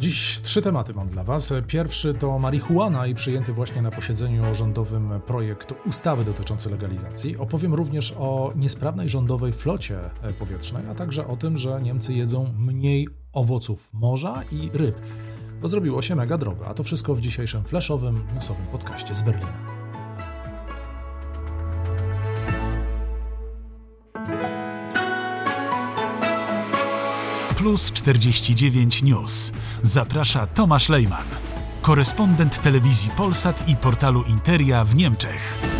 Dziś 0.00 0.40
trzy 0.40 0.62
tematy 0.62 0.94
mam 0.94 1.08
dla 1.08 1.24
Was. 1.24 1.52
Pierwszy 1.66 2.14
to 2.14 2.38
marihuana 2.38 3.06
i 3.06 3.14
przyjęty 3.14 3.52
właśnie 3.52 3.82
na 3.82 3.90
posiedzeniu 3.90 4.54
rządowym 4.54 5.20
projekt 5.26 5.74
ustawy 5.86 6.24
dotyczący 6.24 6.70
legalizacji. 6.70 7.36
Opowiem 7.36 7.74
również 7.74 8.14
o 8.18 8.52
niesprawnej 8.56 9.08
rządowej 9.08 9.52
flocie 9.52 9.98
powietrznej, 10.38 10.82
a 10.90 10.94
także 10.94 11.26
o 11.26 11.36
tym, 11.36 11.58
że 11.58 11.82
Niemcy 11.82 12.14
jedzą 12.14 12.54
mniej 12.58 13.08
owoców 13.32 13.90
morza 13.92 14.42
i 14.52 14.70
ryb, 14.72 15.00
bo 15.62 15.68
zrobiło 15.68 16.02
się 16.02 16.16
mega 16.16 16.38
drogo. 16.38 16.66
A 16.66 16.74
to 16.74 16.84
wszystko 16.84 17.14
w 17.14 17.20
dzisiejszym 17.20 17.64
flashowym, 17.64 18.24
newsowym 18.34 18.66
podcaście 18.66 19.14
z 19.14 19.22
Berlina. 19.22 19.79
Plus 27.60 27.92
49 27.92 29.02
News. 29.02 29.52
Zaprasza 29.82 30.46
Tomasz 30.46 30.88
Lejman, 30.88 31.24
korespondent 31.82 32.62
telewizji 32.62 33.10
Polsat 33.16 33.68
i 33.68 33.76
portalu 33.76 34.22
Interia 34.22 34.84
w 34.84 34.94
Niemczech. 34.94 35.79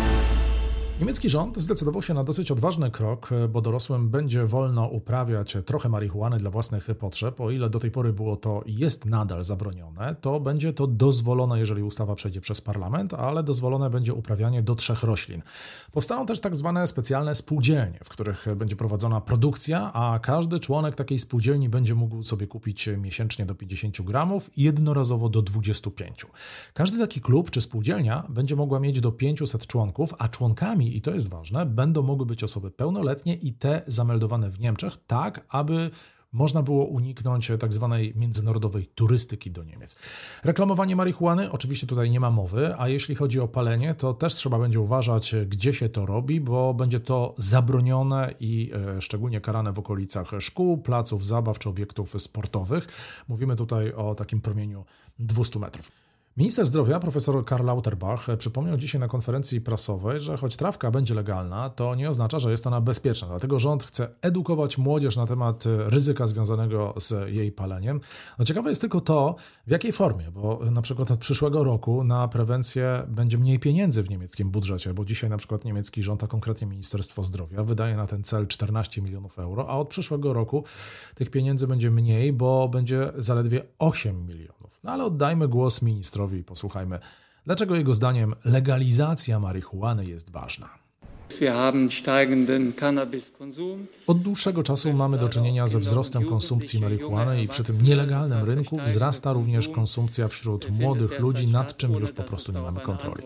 Niemiecki 1.01 1.29
rząd 1.29 1.57
zdecydował 1.57 2.01
się 2.01 2.13
na 2.13 2.23
dosyć 2.23 2.51
odważny 2.51 2.91
krok, 2.91 3.29
bo 3.49 3.61
dorosłym 3.61 4.09
będzie 4.09 4.45
wolno 4.45 4.87
uprawiać 4.87 5.57
trochę 5.65 5.89
marihuany 5.89 6.37
dla 6.37 6.49
własnych 6.49 6.87
potrzeb. 6.99 7.41
O 7.41 7.51
ile 7.51 7.69
do 7.69 7.79
tej 7.79 7.91
pory 7.91 8.13
było 8.13 8.35
to 8.35 8.63
jest 8.65 9.05
nadal 9.05 9.43
zabronione, 9.43 10.15
to 10.21 10.39
będzie 10.39 10.73
to 10.73 10.87
dozwolone, 10.87 11.59
jeżeli 11.59 11.83
ustawa 11.83 12.15
przejdzie 12.15 12.41
przez 12.41 12.61
parlament, 12.61 13.13
ale 13.13 13.43
dozwolone 13.43 13.89
będzie 13.89 14.13
uprawianie 14.13 14.61
do 14.61 14.75
trzech 14.75 15.03
roślin. 15.03 15.41
Powstaną 15.91 16.25
też 16.25 16.39
tak 16.39 16.55
zwane 16.55 16.87
specjalne 16.87 17.35
spółdzielnie, 17.35 17.99
w 18.03 18.09
których 18.09 18.45
będzie 18.55 18.75
prowadzona 18.75 19.21
produkcja, 19.21 19.93
a 19.93 20.19
każdy 20.19 20.59
członek 20.59 20.95
takiej 20.95 21.19
spółdzielni 21.19 21.69
będzie 21.69 21.95
mógł 21.95 22.23
sobie 22.23 22.47
kupić 22.47 22.89
miesięcznie 22.97 23.45
do 23.45 23.55
50 23.55 24.01
gramów 24.01 24.49
jednorazowo 24.57 25.29
do 25.29 25.41
25. 25.41 26.25
Każdy 26.73 26.99
taki 26.99 27.21
klub 27.21 27.51
czy 27.51 27.61
spółdzielnia 27.61 28.23
będzie 28.29 28.55
mogła 28.55 28.79
mieć 28.79 28.99
do 28.99 29.11
500 29.11 29.67
członków, 29.67 30.13
a 30.19 30.29
członkami 30.29 30.90
i 30.97 31.01
to 31.01 31.13
jest 31.13 31.29
ważne, 31.29 31.65
będą 31.65 32.01
mogły 32.01 32.25
być 32.25 32.43
osoby 32.43 32.71
pełnoletnie 32.71 33.35
i 33.35 33.53
te 33.53 33.81
zameldowane 33.87 34.49
w 34.49 34.59
Niemczech, 34.59 34.93
tak 35.07 35.45
aby 35.49 35.91
można 36.31 36.63
było 36.63 36.85
uniknąć 36.85 37.51
tak 37.59 37.73
zwanej 37.73 38.13
międzynarodowej 38.15 38.85
turystyki 38.85 39.51
do 39.51 39.63
Niemiec. 39.63 39.95
Reklamowanie 40.43 40.95
marihuany, 40.95 41.51
oczywiście 41.51 41.87
tutaj 41.87 42.09
nie 42.09 42.19
ma 42.19 42.31
mowy, 42.31 42.75
a 42.77 42.87
jeśli 42.87 43.15
chodzi 43.15 43.39
o 43.39 43.47
palenie, 43.47 43.95
to 43.95 44.13
też 44.13 44.35
trzeba 44.35 44.59
będzie 44.59 44.79
uważać, 44.79 45.35
gdzie 45.47 45.73
się 45.73 45.89
to 45.89 46.05
robi, 46.05 46.41
bo 46.41 46.73
będzie 46.73 46.99
to 46.99 47.33
zabronione 47.37 48.33
i 48.39 48.71
e, 48.97 49.01
szczególnie 49.01 49.41
karane 49.41 49.73
w 49.73 49.79
okolicach 49.79 50.31
szkół, 50.39 50.77
placów 50.77 51.25
zabaw 51.25 51.59
czy 51.59 51.69
obiektów 51.69 52.15
sportowych. 52.17 52.87
Mówimy 53.27 53.55
tutaj 53.55 53.93
o 53.93 54.15
takim 54.15 54.41
promieniu 54.41 54.85
200 55.19 55.59
metrów. 55.59 56.00
Minister 56.37 56.67
zdrowia, 56.67 56.99
profesor 56.99 57.45
Karl 57.45 57.65
Lauterbach, 57.65 58.27
przypomniał 58.37 58.77
dzisiaj 58.77 59.01
na 59.01 59.07
konferencji 59.07 59.61
prasowej, 59.61 60.19
że 60.19 60.37
choć 60.37 60.55
trawka 60.55 60.91
będzie 60.91 61.13
legalna, 61.13 61.69
to 61.69 61.95
nie 61.95 62.09
oznacza, 62.09 62.39
że 62.39 62.51
jest 62.51 62.67
ona 62.67 62.81
bezpieczna. 62.81 63.27
Dlatego 63.27 63.59
rząd 63.59 63.83
chce 63.83 64.09
edukować 64.21 64.77
młodzież 64.77 65.15
na 65.15 65.27
temat 65.27 65.63
ryzyka 65.65 66.25
związanego 66.25 66.93
z 66.97 67.29
jej 67.33 67.51
paleniem. 67.51 68.01
No 68.39 68.45
ciekawe 68.45 68.69
jest 68.69 68.81
tylko 68.81 69.01
to, 69.01 69.35
w 69.67 69.71
jakiej 69.71 69.91
formie, 69.91 70.31
bo 70.31 70.59
na 70.71 70.81
przykład 70.81 71.11
od 71.11 71.19
przyszłego 71.19 71.63
roku 71.63 72.03
na 72.03 72.27
prewencję 72.27 73.03
będzie 73.07 73.37
mniej 73.37 73.59
pieniędzy 73.59 74.03
w 74.03 74.09
niemieckim 74.09 74.51
budżecie, 74.51 74.93
bo 74.93 75.05
dzisiaj 75.05 75.29
na 75.29 75.37
przykład 75.37 75.65
niemiecki 75.65 76.03
rząd, 76.03 76.23
a 76.23 76.27
konkretnie 76.27 76.67
Ministerstwo 76.67 77.23
Zdrowia, 77.23 77.63
wydaje 77.63 77.95
na 77.95 78.07
ten 78.07 78.23
cel 78.23 78.47
14 78.47 79.01
milionów 79.01 79.39
euro, 79.39 79.69
a 79.69 79.77
od 79.77 79.89
przyszłego 79.89 80.33
roku 80.33 80.63
tych 81.15 81.29
pieniędzy 81.29 81.67
będzie 81.67 81.91
mniej, 81.91 82.33
bo 82.33 82.69
będzie 82.69 83.11
zaledwie 83.17 83.63
8 83.79 84.25
milionów. 84.27 84.60
No 84.83 84.91
ale 84.91 85.03
oddajmy 85.03 85.47
głos 85.47 85.81
ministrowi 85.81 86.39
i 86.39 86.43
posłuchajmy, 86.43 86.99
dlaczego 87.45 87.75
jego 87.75 87.93
zdaniem 87.93 88.35
legalizacja 88.45 89.39
marihuany 89.39 90.05
jest 90.05 90.29
ważna. 90.29 90.80
Od 94.07 94.21
dłuższego 94.21 94.63
czasu 94.63 94.93
mamy 94.93 95.17
do 95.17 95.29
czynienia 95.29 95.67
ze 95.67 95.79
wzrostem 95.79 96.25
konsumpcji 96.25 96.79
marihuany 96.81 97.43
i 97.43 97.47
przy 97.47 97.63
tym 97.63 97.81
nielegalnym 97.81 98.43
rynku 98.43 98.77
wzrasta 98.77 99.33
również 99.33 99.69
konsumpcja 99.69 100.27
wśród 100.27 100.69
młodych 100.69 101.19
ludzi, 101.19 101.47
nad 101.47 101.77
czym 101.77 101.93
już 101.93 102.11
po 102.11 102.23
prostu 102.23 102.51
nie 102.51 102.61
mamy 102.61 102.81
kontroli. 102.81 103.23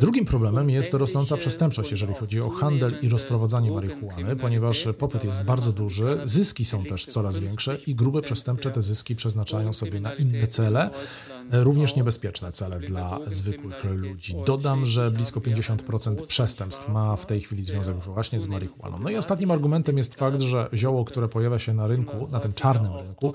Drugim 0.00 0.24
problemem 0.24 0.70
jest 0.70 0.94
rosnąca 0.94 1.36
przestępczość, 1.36 1.90
jeżeli 1.90 2.14
chodzi 2.14 2.40
o 2.40 2.50
handel 2.50 2.98
i 3.02 3.08
rozprowadzanie 3.08 3.70
marihuany, 3.70 4.36
ponieważ 4.36 4.88
popyt 4.98 5.24
jest 5.24 5.42
bardzo 5.42 5.72
duży, 5.72 6.20
zyski 6.24 6.64
są 6.64 6.84
też 6.84 7.06
coraz 7.06 7.38
większe 7.38 7.76
i 7.86 7.94
grube 7.94 8.22
przestępcze 8.22 8.70
te 8.70 8.82
zyski 8.82 9.16
przeznaczają 9.16 9.72
sobie 9.72 10.00
na 10.00 10.14
inne 10.14 10.48
cele, 10.48 10.90
również 11.50 11.96
niebezpieczne 11.96 12.52
cele 12.52 12.80
dla 12.80 13.18
zwykłych 13.30 13.84
ludzi. 13.84 14.36
Dodam, 14.46 14.86
że 14.86 15.10
blisko 15.10 15.40
50% 15.40 16.26
przestępstw 16.26 16.88
ma 16.88 17.16
w 17.16 17.26
tej 17.26 17.40
chwili 17.40 17.64
związek 17.64 17.96
właśnie 17.96 18.40
z 18.40 18.46
marihuaną. 18.46 18.98
No 18.98 19.10
i 19.10 19.16
ostatnim 19.16 19.50
argumentem 19.50 19.98
jest 19.98 20.14
fakt, 20.14 20.40
że 20.40 20.68
zioło, 20.74 21.04
które 21.04 21.28
pojawia 21.28 21.58
się 21.58 21.74
na 21.74 21.86
rynku, 21.86 22.28
na 22.28 22.40
tym 22.40 22.52
czarnym 22.52 22.96
rynku, 22.96 23.34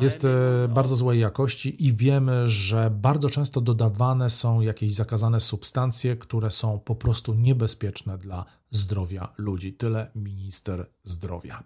jest 0.00 0.24
e, 0.24 0.28
bardzo 0.68 0.96
złej 0.96 1.20
jakości 1.20 1.86
i 1.86 1.94
wiemy, 1.94 2.48
że 2.48 2.90
bardzo 2.90 3.30
często 3.30 3.60
dodawane 3.60 4.30
są 4.30 4.60
jakieś 4.60 4.94
zakazane 4.94 5.40
substancje, 5.40 6.16
które 6.16 6.50
są 6.50 6.78
po 6.78 6.94
prostu 6.94 7.34
niebezpieczne 7.34 8.18
dla 8.18 8.44
zdrowia 8.70 9.32
ludzi. 9.38 9.72
Tyle 9.72 10.10
minister 10.14 10.86
zdrowia. 11.02 11.62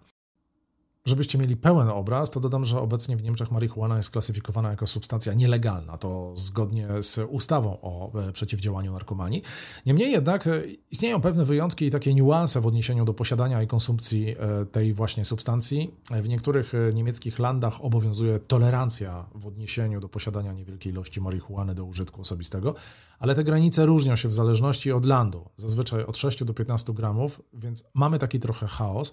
Żebyście 1.09 1.37
mieli 1.37 1.57
pełen 1.57 1.89
obraz, 1.89 2.31
to 2.31 2.39
dodam, 2.39 2.65
że 2.65 2.79
obecnie 2.79 3.17
w 3.17 3.23
Niemczech 3.23 3.51
marihuana 3.51 3.97
jest 3.97 4.11
klasyfikowana 4.11 4.69
jako 4.69 4.87
substancja 4.87 5.33
nielegalna, 5.33 5.97
to 5.97 6.33
zgodnie 6.35 6.87
z 6.99 7.19
ustawą 7.29 7.77
o 7.81 8.19
e, 8.27 8.31
przeciwdziałaniu 8.31 8.93
narkomanii. 8.93 9.41
Niemniej 9.85 10.11
jednak 10.11 10.47
e, 10.47 10.61
istnieją 10.91 11.21
pewne 11.21 11.45
wyjątki 11.45 11.85
i 11.85 11.91
takie 11.91 12.13
niuanse 12.13 12.61
w 12.61 12.67
odniesieniu 12.67 13.05
do 13.05 13.13
posiadania 13.13 13.63
i 13.63 13.67
konsumpcji 13.67 14.35
e, 14.39 14.65
tej 14.65 14.93
właśnie 14.93 15.25
substancji. 15.25 15.95
W 16.11 16.29
niektórych 16.29 16.73
niemieckich 16.93 17.39
landach 17.39 17.85
obowiązuje 17.85 18.39
tolerancja 18.39 19.25
w 19.35 19.47
odniesieniu 19.47 19.99
do 19.99 20.09
posiadania 20.09 20.53
niewielkiej 20.53 20.91
ilości 20.91 21.21
marihuany 21.21 21.75
do 21.75 21.83
użytku 21.83 22.21
osobistego, 22.21 22.75
ale 23.19 23.35
te 23.35 23.43
granice 23.43 23.85
różnią 23.85 24.15
się 24.15 24.27
w 24.27 24.33
zależności 24.33 24.91
od 24.91 25.05
landu, 25.05 25.49
zazwyczaj 25.57 26.03
od 26.03 26.17
6 26.17 26.43
do 26.43 26.53
15 26.53 26.93
gramów, 26.93 27.41
więc 27.53 27.83
mamy 27.93 28.19
taki 28.19 28.39
trochę 28.39 28.67
chaos. 28.67 29.11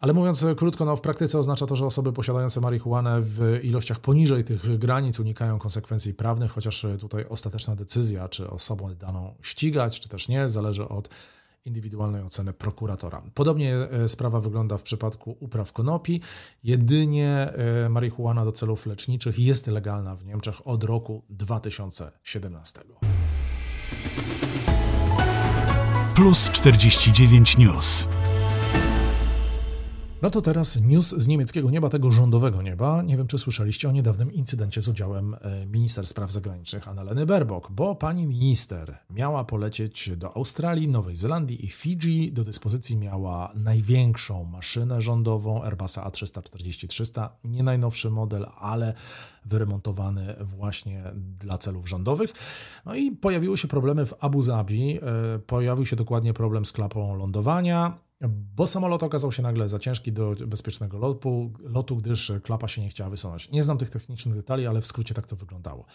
Ale 0.00 0.12
mówiąc 0.12 0.46
krótko, 0.56 0.84
no 0.84 0.96
w 0.96 1.00
praktyce 1.00 1.38
oznacza 1.38 1.66
to, 1.66 1.76
że 1.76 1.86
osoby 1.86 2.12
posiadające 2.12 2.60
marihuanę 2.60 3.20
w 3.20 3.60
ilościach 3.62 4.00
poniżej 4.00 4.44
tych 4.44 4.78
granic 4.78 5.20
unikają 5.20 5.58
konsekwencji 5.58 6.14
prawnych, 6.14 6.52
chociaż 6.52 6.86
tutaj 7.00 7.24
ostateczna 7.28 7.76
decyzja, 7.76 8.28
czy 8.28 8.50
osobę 8.50 8.94
daną 8.94 9.34
ścigać, 9.42 10.00
czy 10.00 10.08
też 10.08 10.28
nie, 10.28 10.48
zależy 10.48 10.88
od 10.88 11.08
indywidualnej 11.66 12.22
oceny 12.22 12.52
prokuratora. 12.52 13.22
Podobnie 13.34 13.76
e, 13.76 14.08
sprawa 14.08 14.40
wygląda 14.40 14.78
w 14.78 14.82
przypadku 14.82 15.36
upraw 15.40 15.72
konopi. 15.72 16.20
Jedynie 16.64 17.52
e, 17.84 17.88
marihuana 17.88 18.44
do 18.44 18.52
celów 18.52 18.86
leczniczych 18.86 19.38
jest 19.38 19.66
legalna 19.66 20.16
w 20.16 20.24
Niemczech 20.24 20.66
od 20.66 20.84
roku 20.84 21.22
2017. 21.30 22.80
Plus 26.14 26.50
49 26.50 27.58
News. 27.58 28.08
No 30.22 30.30
to 30.30 30.42
teraz 30.42 30.80
news 30.80 31.08
z 31.08 31.28
niemieckiego 31.28 31.70
nieba, 31.70 31.88
tego 31.88 32.10
rządowego 32.10 32.62
nieba. 32.62 33.02
Nie 33.02 33.16
wiem, 33.16 33.26
czy 33.26 33.38
słyszeliście 33.38 33.88
o 33.88 33.92
niedawnym 33.92 34.32
incydencie 34.32 34.80
z 34.80 34.88
udziałem 34.88 35.34
e, 35.34 35.66
minister 35.66 36.06
spraw 36.06 36.32
zagranicznych 36.32 36.88
Annaleny 36.88 37.26
Baerbock, 37.26 37.70
bo 37.70 37.94
pani 37.94 38.26
minister 38.26 38.98
miała 39.10 39.44
polecieć 39.44 40.10
do 40.16 40.36
Australii, 40.36 40.88
Nowej 40.88 41.16
Zelandii 41.16 41.66
i 41.66 41.70
Fidżi. 41.70 42.32
Do 42.32 42.44
dyspozycji 42.44 42.96
miała 42.96 43.52
największą 43.54 44.44
maszynę 44.44 45.02
rządową 45.02 45.64
Airbusa 45.64 46.10
A340-300, 46.10 47.28
nie 47.44 47.62
najnowszy 47.62 48.10
model, 48.10 48.46
ale 48.60 48.94
wyremontowany 49.44 50.36
właśnie 50.40 51.04
dla 51.14 51.58
celów 51.58 51.88
rządowych. 51.88 52.32
No 52.86 52.94
i 52.94 53.12
pojawiły 53.12 53.58
się 53.58 53.68
problemy 53.68 54.06
w 54.06 54.14
Abu 54.20 54.42
Zabi, 54.42 54.98
e, 55.02 55.38
pojawił 55.38 55.86
się 55.86 55.96
dokładnie 55.96 56.34
problem 56.34 56.66
z 56.66 56.72
klapą 56.72 57.16
lądowania 57.16 58.05
bo 58.20 58.66
samolot 58.66 59.02
okazał 59.02 59.32
się 59.32 59.42
nagle 59.42 59.68
za 59.68 59.78
ciężki 59.78 60.12
do 60.12 60.34
bezpiecznego 60.46 60.98
lotu, 60.98 61.52
lotu, 61.60 61.96
gdyż 61.96 62.32
klapa 62.42 62.68
się 62.68 62.82
nie 62.82 62.88
chciała 62.88 63.10
wysunąć. 63.10 63.50
Nie 63.50 63.62
znam 63.62 63.78
tych 63.78 63.90
technicznych 63.90 64.34
detali, 64.34 64.66
ale 64.66 64.80
w 64.80 64.86
skrócie 64.86 65.14
tak 65.14 65.26
to 65.26 65.36
wyglądało. 65.36 65.86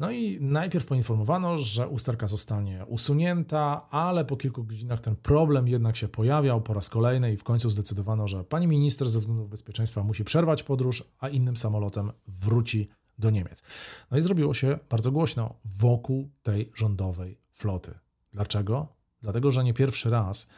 No 0.00 0.10
i 0.10 0.38
najpierw 0.40 0.86
poinformowano, 0.86 1.58
że 1.58 1.88
usterka 1.88 2.26
zostanie 2.26 2.84
usunięta, 2.86 3.86
ale 3.90 4.24
po 4.24 4.36
kilku 4.36 4.64
godzinach 4.64 5.00
ten 5.00 5.16
problem 5.16 5.68
jednak 5.68 5.96
się 5.96 6.08
pojawiał 6.08 6.60
po 6.60 6.74
raz 6.74 6.88
kolejny 6.88 7.32
i 7.32 7.36
w 7.36 7.44
końcu 7.44 7.70
zdecydowano, 7.70 8.28
że 8.28 8.44
pani 8.44 8.66
minister 8.66 9.10
ze 9.10 9.20
względów 9.20 9.50
bezpieczeństwa 9.50 10.02
musi 10.02 10.24
przerwać 10.24 10.62
podróż, 10.62 11.04
a 11.18 11.28
innym 11.28 11.56
samolotem 11.56 12.12
wróci 12.26 12.88
do 13.18 13.30
Niemiec. 13.30 13.62
No 14.10 14.18
i 14.18 14.20
zrobiło 14.20 14.54
się 14.54 14.78
bardzo 14.90 15.12
głośno 15.12 15.54
wokół 15.64 16.30
tej 16.42 16.72
rządowej 16.74 17.38
floty. 17.52 17.94
Dlaczego? 18.32 18.88
Dlatego, 19.22 19.50
że 19.50 19.64
nie 19.64 19.74
pierwszy 19.74 20.10
raz 20.10 20.48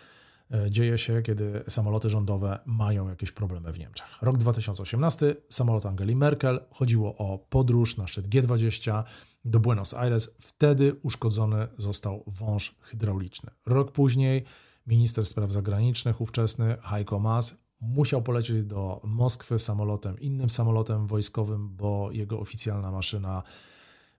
dzieje 0.71 0.99
się, 0.99 1.23
kiedy 1.23 1.65
samoloty 1.69 2.11
rządowe 2.11 2.59
mają 2.67 3.09
jakieś 3.09 3.33
problemy 3.33 3.73
w 3.73 3.79
Niemczech. 3.79 4.19
Rok 4.23 4.39
2018, 4.39 5.37
samolot 5.49 5.87
Angeli 5.87 6.17
Merkel, 6.17 6.61
chodziło 6.71 7.17
o 7.17 7.39
podróż 7.39 7.97
na 7.97 8.07
szczyt 8.07 8.29
G20 8.29 9.03
do 9.45 9.61
Buenos 9.61 9.95
Aires. 9.95 10.37
Wtedy 10.41 10.97
uszkodzony 11.03 11.69
został 11.77 12.25
wąż 12.27 12.79
hydrauliczny. 12.81 13.51
Rok 13.67 13.93
później 13.93 14.45
minister 14.87 15.27
spraw 15.27 15.53
zagranicznych 15.53 16.21
ówczesny 16.21 16.77
Heiko 16.83 17.19
Maas 17.19 17.65
musiał 17.81 18.23
polecieć 18.23 18.65
do 18.65 19.01
Moskwy 19.05 19.59
samolotem, 19.59 20.19
innym 20.21 20.51
samolotem 20.51 21.07
wojskowym, 21.07 21.77
bo 21.77 22.11
jego 22.13 22.41
oficjalna 22.41 22.91
maszyna 22.91 23.43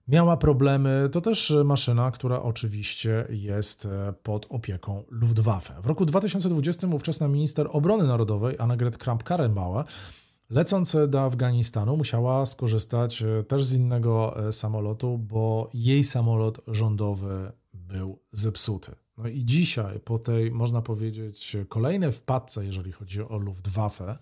miała 0.08 0.36
problemy. 0.36 1.08
To 1.12 1.20
też 1.20 1.56
maszyna, 1.64 2.10
która 2.10 2.42
oczywiście 2.42 3.26
jest 3.30 3.86
e, 3.86 4.12
pod 4.22 4.46
opieką 4.48 5.04
Luftwaffe. 5.10 5.82
W 5.82 5.86
roku 5.86 6.06
2020 6.06 6.86
ówczesna 6.86 7.28
minister 7.28 7.68
obrony 7.70 8.04
narodowej 8.04 8.56
Annegret 8.58 8.98
Kramp-Karrenbauer 8.98 9.84
lecąc 10.50 10.96
do 11.08 11.22
Afganistanu 11.22 11.96
musiała 11.96 12.46
skorzystać 12.46 13.22
e, 13.22 13.44
też 13.44 13.64
z 13.64 13.74
innego 13.74 14.46
e, 14.48 14.52
samolotu, 14.52 15.18
bo 15.18 15.70
jej 15.74 16.04
samolot 16.04 16.60
rządowy 16.66 17.52
był 17.74 18.18
zepsuty. 18.32 18.92
No 19.18 19.28
i 19.28 19.44
dzisiaj, 19.44 20.00
po 20.00 20.18
tej, 20.18 20.50
można 20.50 20.82
powiedzieć, 20.82 21.56
kolejnej 21.68 22.12
wpadce, 22.12 22.64
jeżeli 22.64 22.92
chodzi 22.92 23.22
o 23.22 23.38
Luftwaffe, 23.38 24.18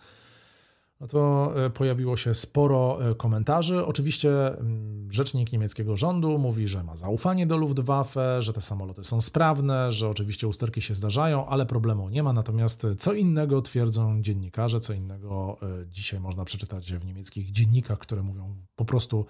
no 1.01 1.07
to 1.07 1.53
e, 1.67 1.71
pojawiło 1.71 2.17
się 2.17 2.35
sporo 2.35 3.11
e, 3.11 3.15
komentarzy. 3.15 3.87
Oczywiście 3.87 4.59
mm, 4.59 5.13
rzecznik 5.13 5.53
niemieckiego 5.53 5.97
rządu 5.97 6.39
mówi, 6.39 6.69
że 6.69 6.85
ma 6.85 6.97
zaufanie 6.97 7.47
do 7.47 7.57
Luftwaffe, 7.57 8.43
że 8.43 8.53
te 8.53 8.61
samoloty 8.61 9.05
są 9.05 9.21
sprawne, 9.21 9.93
że 9.93 10.09
oczywiście 10.09 10.49
usterki 10.49 10.83
się 10.83 10.95
zdarzają, 10.95 11.47
ale 11.47 11.67
problemu 11.67 12.09
nie 12.09 12.23
ma. 12.23 12.33
Natomiast 12.33 12.87
co 12.99 13.13
innego 13.13 13.63
twierdzą 13.63 14.23
dziennikarze, 14.23 14.81
co 14.81 14.93
innego 14.93 15.59
e, 15.63 15.87
dzisiaj 15.87 16.21
można 16.21 16.45
przeczytać 16.45 16.95
w 16.95 17.05
niemieckich 17.05 17.53
dziennikach, 17.53 17.99
które 17.99 18.23
mówią 18.23 18.57
po 18.77 18.85
prostu 18.85 19.27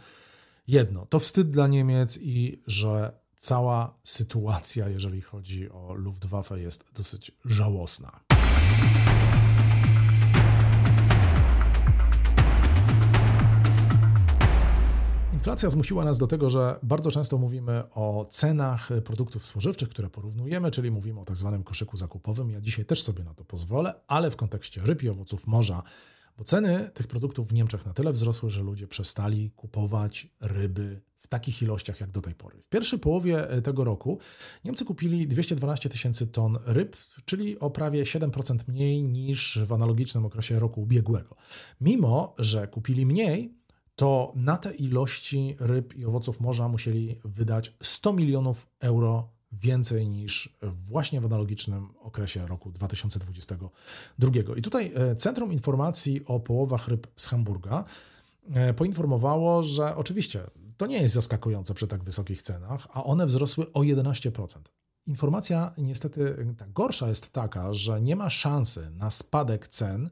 jedno. 0.66 1.06
To 1.06 1.18
wstyd 1.18 1.50
dla 1.50 1.66
Niemiec 1.66 2.18
i 2.22 2.62
że 2.66 3.24
cała 3.36 3.98
sytuacja, 4.04 4.88
jeżeli 4.88 5.20
chodzi 5.20 5.70
o 5.70 5.94
Luftwaffe, 5.94 6.60
jest 6.60 6.84
dosyć 6.94 7.32
żałosna. 7.44 8.20
Inflacja 15.44 15.70
zmusiła 15.70 16.04
nas 16.04 16.18
do 16.18 16.26
tego, 16.26 16.50
że 16.50 16.78
bardzo 16.82 17.10
często 17.10 17.38
mówimy 17.38 17.82
o 17.90 18.26
cenach 18.30 18.88
produktów 19.04 19.44
spożywczych, 19.44 19.88
które 19.88 20.10
porównujemy, 20.10 20.70
czyli 20.70 20.90
mówimy 20.90 21.20
o 21.20 21.24
tak 21.24 21.36
zwanym 21.36 21.64
koszyku 21.64 21.96
zakupowym. 21.96 22.50
Ja 22.50 22.60
dzisiaj 22.60 22.84
też 22.84 23.02
sobie 23.02 23.24
na 23.24 23.34
to 23.34 23.44
pozwolę, 23.44 23.94
ale 24.06 24.30
w 24.30 24.36
kontekście 24.36 24.80
ryb 24.84 25.02
i 25.02 25.08
owoców 25.08 25.46
morza, 25.46 25.82
bo 26.38 26.44
ceny 26.44 26.90
tych 26.94 27.06
produktów 27.06 27.48
w 27.48 27.54
Niemczech 27.54 27.86
na 27.86 27.94
tyle 27.94 28.12
wzrosły, 28.12 28.50
że 28.50 28.62
ludzie 28.62 28.86
przestali 28.86 29.50
kupować 29.50 30.28
ryby 30.40 31.00
w 31.16 31.26
takich 31.26 31.62
ilościach 31.62 32.00
jak 32.00 32.10
do 32.10 32.20
tej 32.20 32.34
pory. 32.34 32.62
W 32.62 32.68
pierwszej 32.68 32.98
połowie 32.98 33.50
e, 33.50 33.62
tego 33.62 33.84
roku 33.84 34.18
Niemcy 34.64 34.84
kupili 34.84 35.28
212 35.28 35.88
tysięcy 35.88 36.26
ton 36.26 36.58
ryb, 36.66 36.96
czyli 37.24 37.58
o 37.58 37.70
prawie 37.70 38.02
7% 38.02 38.58
mniej 38.68 39.02
niż 39.02 39.58
w 39.66 39.72
analogicznym 39.72 40.24
okresie 40.26 40.58
roku 40.58 40.82
ubiegłego. 40.82 41.36
Mimo, 41.80 42.34
że 42.38 42.68
kupili 42.68 43.06
mniej, 43.06 43.63
to 43.96 44.32
na 44.36 44.56
te 44.56 44.74
ilości 44.74 45.56
ryb 45.60 45.94
i 45.96 46.04
owoców 46.04 46.40
morza 46.40 46.68
musieli 46.68 47.16
wydać 47.24 47.74
100 47.82 48.12
milionów 48.12 48.66
euro 48.80 49.34
więcej 49.52 50.08
niż 50.08 50.56
właśnie 50.62 51.20
w 51.20 51.24
analogicznym 51.24 51.88
okresie 51.98 52.46
roku 52.46 52.72
2022. 52.72 54.30
I 54.56 54.62
tutaj 54.62 54.92
e, 54.94 55.16
Centrum 55.16 55.52
Informacji 55.52 56.26
o 56.26 56.40
Połowach 56.40 56.88
Ryb 56.88 57.06
z 57.16 57.26
Hamburga 57.26 57.84
e, 58.54 58.74
poinformowało, 58.74 59.62
że 59.62 59.96
oczywiście 59.96 60.44
to 60.76 60.86
nie 60.86 61.02
jest 61.02 61.14
zaskakujące 61.14 61.74
przy 61.74 61.88
tak 61.88 62.04
wysokich 62.04 62.42
cenach, 62.42 62.88
a 62.92 63.04
one 63.04 63.26
wzrosły 63.26 63.72
o 63.72 63.80
11%. 63.80 64.58
Informacja 65.06 65.72
niestety 65.78 66.54
ta 66.58 66.66
gorsza 66.66 67.08
jest 67.08 67.32
taka, 67.32 67.72
że 67.72 68.00
nie 68.00 68.16
ma 68.16 68.30
szansy 68.30 68.90
na 68.90 69.10
spadek 69.10 69.68
cen, 69.68 70.10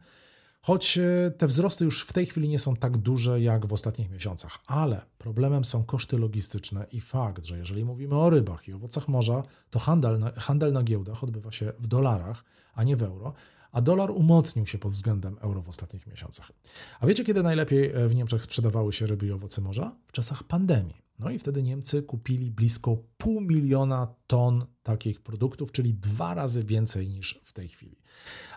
choć 0.63 0.99
e, 0.99 1.31
te 1.31 1.47
wzrosty 1.47 1.85
już 1.85 2.07
w 2.07 2.13
tej 2.13 2.27
chwili 2.27 2.49
nie 2.49 2.59
są 2.59 2.77
tak 2.77 2.97
duże 2.97 3.41
jak 3.41 3.67
w 3.67 3.73
ostatnich 3.73 4.11
miesiącach, 4.11 4.59
ale 4.67 5.03
problemem 5.19 5.65
są 5.65 5.85
koszty 5.85 6.19
logistyczne 6.19 6.87
i 6.93 7.01
fakt, 7.01 7.45
że 7.45 7.59
jeżeli 7.59 7.85
mówimy 7.85 8.19
o 8.19 8.31
rybach 8.31 8.69
i 8.69 8.73
owocach 8.73 9.09
morza, 9.09 9.43
to 9.71 9.79
handel 9.79 10.19
na, 10.19 10.31
handel 10.31 10.73
na 10.73 10.83
giełdach 10.83 11.25
odbywa 11.25 11.53
się 11.53 11.73
w 11.79 11.87
dolarach, 11.87 12.45
a 12.75 12.85
nie 12.85 12.97
w 12.97 13.03
euro, 13.03 13.33
a 13.73 13.81
dolar 13.81 14.11
umocnił 14.11 14.67
się 14.67 14.79
pod 14.79 14.93
względem 14.93 15.37
euro 15.41 15.63
w 15.63 15.69
ostatnich 15.69 16.07
miesiącach. 16.07 16.53
A 17.01 17.07
wiecie, 17.07 17.25
kiedy 17.25 17.43
najlepiej 17.43 17.93
e, 17.93 18.09
w 18.09 18.15
Niemczech 18.15 18.43
sprzedawały 18.43 18.93
się 18.93 19.07
ryby 19.07 19.27
i 19.27 19.33
owoce 19.33 19.61
morza? 19.61 19.93
W 20.07 20.13
czasach 20.13 20.45
pandemii. 20.45 21.02
No 21.19 21.31
i 21.31 21.39
wtedy 21.39 21.63
Niemcy 21.63 22.03
kupili 22.03 22.51
blisko 22.51 22.97
pół 23.17 23.41
miliona 23.41 24.15
ton 24.27 24.67
takich 24.83 25.21
produktów, 25.21 25.73
czyli 25.73 25.95
dwa 25.95 26.35
razy 26.35 26.65
więcej 26.65 27.09
niż 27.09 27.41
w 27.45 27.53
tej 27.53 27.69
chwili. 27.69 27.97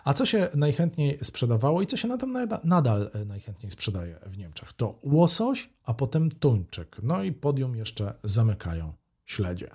A 0.04 0.14
co 0.14 0.26
się 0.26 0.48
najchętniej 0.54 1.18
sprzedawało 1.22 1.82
i 1.82 1.86
co 1.86 1.96
się 1.96 2.08
nadal 2.64 3.10
e, 3.14 3.24
najchętniej 3.24 3.70
sprzedaje 3.70 4.18
w 4.26 4.38
Niemczech? 4.38 4.72
To 4.72 4.98
łosoś, 5.02 5.70
a 5.84 5.94
potem 5.94 6.30
tuńczyk. 6.30 6.96
No 7.02 7.22
i 7.22 7.32
podium 7.32 7.76
jeszcze 7.76 8.14
zamykają 8.24 8.92
śledzie. 9.24 9.70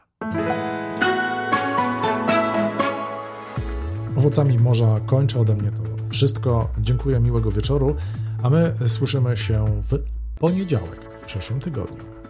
Owocami 4.17 4.59
morza 4.59 4.99
kończę 4.99 5.39
ode 5.39 5.55
mnie 5.55 5.71
to 5.71 5.83
wszystko. 6.09 6.69
Dziękuję, 6.79 7.19
miłego 7.19 7.51
wieczoru, 7.51 7.95
a 8.43 8.49
my 8.49 8.75
słyszymy 8.87 9.37
się 9.37 9.81
w 9.81 10.03
poniedziałek 10.39 11.19
w 11.21 11.25
przyszłym 11.25 11.59
tygodniu. 11.59 12.20